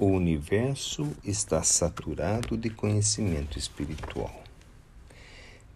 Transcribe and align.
O 0.00 0.06
universo 0.06 1.14
está 1.22 1.62
saturado 1.62 2.56
de 2.56 2.70
conhecimento 2.70 3.58
espiritual. 3.58 4.34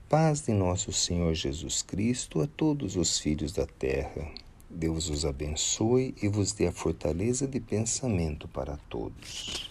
Paz 0.09 0.41
de 0.41 0.53
nosso 0.55 0.95
Senhor 0.95 1.35
Jesus 1.35 1.83
Cristo 1.83 2.41
a 2.41 2.47
todos 2.47 2.97
os 2.97 3.19
filhos 3.19 3.53
da 3.53 3.67
terra. 3.67 4.27
Deus 4.71 5.11
os 5.11 5.27
abençoe 5.27 6.15
e 6.23 6.27
vos 6.27 6.53
dê 6.53 6.69
a 6.69 6.73
fortaleza 6.73 7.47
de 7.47 7.61
pensamento 7.61 8.49
para 8.49 8.79
todos. 8.89 9.71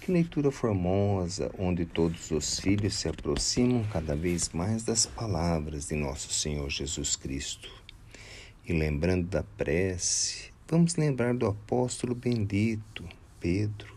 Que 0.00 0.12
leitura 0.12 0.52
formosa, 0.52 1.50
onde 1.58 1.84
todos 1.84 2.30
os 2.30 2.60
filhos 2.60 2.94
se 2.94 3.08
aproximam 3.08 3.82
cada 3.92 4.14
vez 4.14 4.50
mais 4.50 4.84
das 4.84 5.04
palavras 5.04 5.88
de 5.88 5.96
nosso 5.96 6.32
Senhor 6.32 6.70
Jesus 6.70 7.16
Cristo. 7.16 7.68
E 8.64 8.72
lembrando 8.72 9.26
da 9.26 9.42
prece, 9.42 10.52
vamos 10.68 10.94
lembrar 10.94 11.34
do 11.34 11.48
apóstolo 11.48 12.14
bendito, 12.14 13.17
Pedro, 13.40 13.94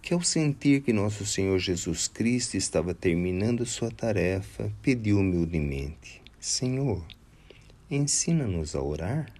que 0.00 0.14
ao 0.14 0.22
sentir 0.22 0.82
que 0.82 0.92
nosso 0.92 1.26
Senhor 1.26 1.58
Jesus 1.58 2.08
Cristo 2.08 2.56
estava 2.56 2.94
terminando 2.94 3.66
sua 3.66 3.90
tarefa, 3.90 4.72
pediu 4.82 5.18
humildemente: 5.18 6.22
Senhor, 6.40 7.04
ensina-nos 7.90 8.74
a 8.74 8.82
orar. 8.82 9.32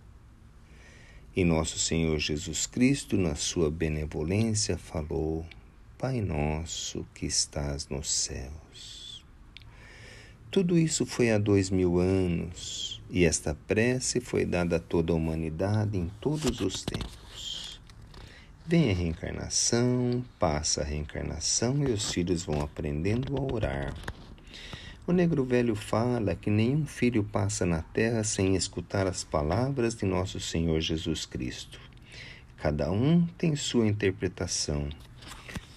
E 1.34 1.44
nosso 1.44 1.78
Senhor 1.78 2.18
Jesus 2.18 2.66
Cristo, 2.66 3.16
na 3.16 3.34
sua 3.34 3.70
benevolência, 3.70 4.76
falou: 4.76 5.46
Pai 5.96 6.20
nosso 6.20 7.06
que 7.14 7.26
estás 7.26 7.88
nos 7.88 8.10
céus. 8.10 9.24
Tudo 10.50 10.78
isso 10.78 11.04
foi 11.04 11.30
há 11.30 11.38
dois 11.38 11.70
mil 11.70 11.98
anos, 11.98 13.02
e 13.10 13.24
esta 13.24 13.54
prece 13.66 14.20
foi 14.20 14.44
dada 14.44 14.76
a 14.76 14.80
toda 14.80 15.12
a 15.12 15.16
humanidade 15.16 15.98
em 15.98 16.10
todos 16.20 16.60
os 16.60 16.82
tempos. 16.82 17.27
Vem 18.70 18.90
a 18.90 18.94
reencarnação, 18.94 20.22
passa 20.38 20.82
a 20.82 20.84
reencarnação 20.84 21.88
e 21.88 21.90
os 21.90 22.12
filhos 22.12 22.44
vão 22.44 22.60
aprendendo 22.60 23.34
a 23.34 23.40
orar. 23.40 23.94
O 25.06 25.12
negro 25.12 25.42
velho 25.42 25.74
fala 25.74 26.34
que 26.34 26.50
nenhum 26.50 26.84
filho 26.84 27.24
passa 27.24 27.64
na 27.64 27.80
terra 27.80 28.22
sem 28.22 28.54
escutar 28.56 29.06
as 29.06 29.24
palavras 29.24 29.94
de 29.94 30.04
nosso 30.04 30.38
Senhor 30.38 30.78
Jesus 30.82 31.24
Cristo. 31.24 31.80
Cada 32.58 32.92
um 32.92 33.24
tem 33.38 33.56
sua 33.56 33.86
interpretação. 33.86 34.90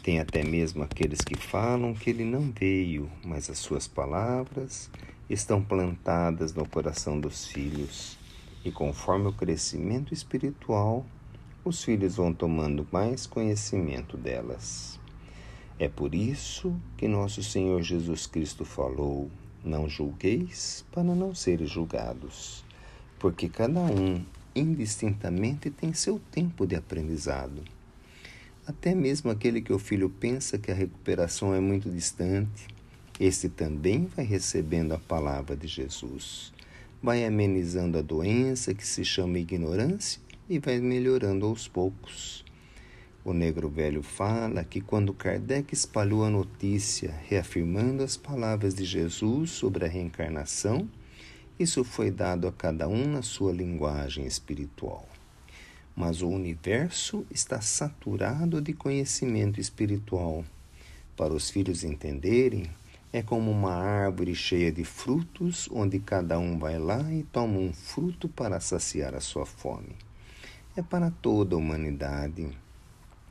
Tem 0.04 0.20
até 0.20 0.44
mesmo 0.44 0.84
aqueles 0.84 1.22
que 1.22 1.38
falam 1.38 1.94
que 1.94 2.10
ele 2.10 2.26
não 2.26 2.52
veio, 2.52 3.10
mas 3.24 3.50
as 3.50 3.60
suas 3.60 3.88
palavras 3.88 4.92
estão 5.30 5.64
plantadas 5.64 6.54
no 6.54 6.68
coração 6.68 7.18
dos 7.18 7.48
filhos. 7.48 8.18
E 8.66 8.70
conforme 8.70 9.30
o 9.30 9.34
crescimento 9.34 10.14
espiritual, 10.14 11.06
os 11.64 11.84
filhos 11.84 12.16
vão 12.16 12.34
tomando 12.34 12.88
mais 12.92 13.28
conhecimento 13.28 14.18
delas. 14.18 15.00
É 15.78 15.88
por 15.88 16.16
isso 16.16 16.76
que 16.98 17.08
nosso 17.08 17.44
Senhor 17.44 17.82
Jesus 17.82 18.26
Cristo 18.26 18.66
falou: 18.66 19.30
Não 19.64 19.88
julgueis 19.88 20.86
para 20.92 21.04
não 21.04 21.36
seres 21.36 21.70
julgados, 21.70 22.64
porque 23.20 23.48
cada 23.48 23.80
um 23.80 24.24
indistintamente 24.56 25.70
tem 25.70 25.94
seu 25.94 26.20
tempo 26.32 26.66
de 26.66 26.76
aprendizado. 26.76 27.64
Até 28.66 28.94
mesmo 28.94 29.32
aquele 29.32 29.62
que 29.62 29.74
o 29.74 29.80
filho 29.80 30.10
pensa 30.10 30.58
que 30.58 30.72
a 30.72 30.76
recuperação 30.76 31.54
é 31.54 31.60
muito 31.60 31.90
distante, 31.90 32.68
este 33.20 33.50
também 33.50 34.08
vai 34.16 34.26
recebendo 34.26 34.94
a 34.94 34.98
palavra 34.98 35.56
de 35.56 35.68
Jesus, 35.68 36.54
vai 37.02 37.26
amenizando 37.26 37.98
a 37.98 38.02
doença 38.02 38.74
que 38.74 38.86
se 38.86 39.04
chama 39.04 39.40
ignorância 39.40 40.22
e 40.52 40.60
vai 40.60 40.82
melhorando 40.82 41.46
aos 41.46 41.66
poucos. 41.66 42.44
O 43.24 43.32
negro 43.32 43.70
velho 43.70 44.04
fala 44.04 44.66
que 44.66 44.82
quando 44.82 45.14
Kardec 45.14 45.74
espalhou 45.74 46.26
a 46.26 46.30
notícia 46.30 47.18
reafirmando 47.26 48.04
as 48.04 48.18
palavras 48.18 48.76
de 48.76 48.84
Jesus 48.84 49.52
sobre 49.52 49.86
a 49.86 49.88
reencarnação, 49.88 50.90
isso 51.58 51.86
foi 51.86 52.12
dado 52.12 52.50
a 52.50 52.52
cada 52.52 52.90
um 52.90 53.08
na 53.08 53.22
sua 53.22 53.54
linguagem 53.54 54.26
espiritual. 54.26 55.08
Mas 55.96 56.22
o 56.22 56.28
universo 56.28 57.26
está 57.32 57.62
saturado 57.62 58.60
de 58.60 58.74
conhecimento 58.74 59.58
espiritual. 59.58 60.44
Para 61.16 61.34
os 61.34 61.50
filhos 61.50 61.86
entenderem, 61.86 62.70
é 63.14 63.22
como 63.22 63.50
uma 63.52 63.74
árvore 63.74 64.36
cheia 64.36 64.70
de 64.70 64.84
frutos, 64.84 65.70
onde 65.72 65.98
cada 65.98 66.38
um 66.38 66.60
vai 66.60 66.78
lá 66.78 67.02
e 67.14 67.24
toma 67.24 67.58
um 67.58 67.72
fruto 67.72 68.28
para 68.28 68.60
saciar 68.60 69.16
a 69.16 69.22
sua 69.22 69.46
fome 69.46 69.96
é 70.76 70.82
para 70.82 71.12
toda 71.12 71.56
a 71.56 71.58
humanidade, 71.58 72.50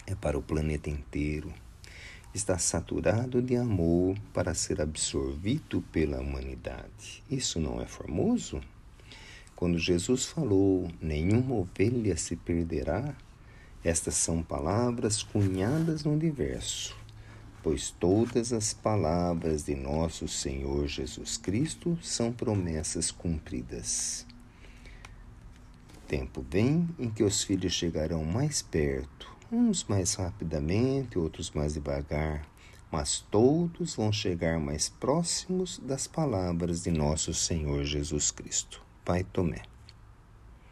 é 0.07 0.15
para 0.15 0.39
o 0.39 0.43
planeta 0.43 0.91
inteiro. 0.91 1.53
Está 2.35 2.59
saturado 2.59 3.41
de 3.41 3.57
amor 3.57 4.17
para 4.35 4.55
ser 4.55 4.81
absorvido 4.81 5.83
pela 5.91 6.21
humanidade. 6.21 7.25
Isso 7.31 7.59
não 7.59 7.81
é 7.81 7.87
formoso? 7.87 8.61
Quando 9.57 9.79
Jesus 9.79 10.27
falou: 10.27 10.91
Nenhuma 11.01 11.55
ovelha 11.55 12.17
se 12.17 12.37
perderá, 12.37 13.15
estas 13.83 14.15
são 14.17 14.43
palavras 14.43 15.23
cunhadas 15.23 16.05
no 16.05 16.13
universo, 16.13 16.95
pois 17.63 17.91
todas 17.91 18.53
as 18.53 18.75
palavras 18.75 19.65
de 19.65 19.75
nosso 19.75 20.29
Senhor 20.29 20.87
Jesus 20.87 21.39
Cristo 21.39 21.99
são 22.03 22.33
promessas 22.33 23.11
cumpridas. 23.11 24.27
Tempo 26.11 26.45
vem 26.51 26.89
em 26.99 27.09
que 27.09 27.23
os 27.23 27.45
filhos 27.45 27.73
chegarão 27.73 28.25
mais 28.25 28.63
perto, 28.63 29.33
uns 29.53 29.85
mais 29.85 30.15
rapidamente, 30.15 31.17
outros 31.17 31.53
mais 31.53 31.75
devagar, 31.75 32.49
mas 32.91 33.25
todos 33.31 33.95
vão 33.95 34.11
chegar 34.11 34.59
mais 34.59 34.89
próximos 34.89 35.79
das 35.79 36.09
palavras 36.09 36.83
de 36.83 36.91
nosso 36.91 37.33
Senhor 37.33 37.85
Jesus 37.85 38.33
Cristo. 38.33 38.83
Pai 39.05 39.23
Tomé. 39.23 39.63